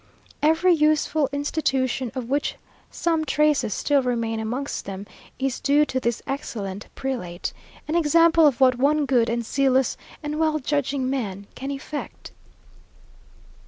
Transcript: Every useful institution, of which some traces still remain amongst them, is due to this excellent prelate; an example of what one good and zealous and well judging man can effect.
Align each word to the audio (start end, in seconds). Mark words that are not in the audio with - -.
Every 0.41 0.73
useful 0.73 1.29
institution, 1.31 2.11
of 2.15 2.27
which 2.27 2.55
some 2.89 3.23
traces 3.23 3.75
still 3.75 4.01
remain 4.01 4.39
amongst 4.39 4.85
them, 4.85 5.05
is 5.37 5.59
due 5.59 5.85
to 5.85 5.99
this 5.99 6.23
excellent 6.25 6.87
prelate; 6.95 7.53
an 7.87 7.93
example 7.93 8.47
of 8.47 8.59
what 8.59 8.79
one 8.79 9.05
good 9.05 9.29
and 9.29 9.45
zealous 9.45 9.97
and 10.23 10.39
well 10.39 10.57
judging 10.57 11.07
man 11.07 11.45
can 11.53 11.69
effect. 11.69 12.31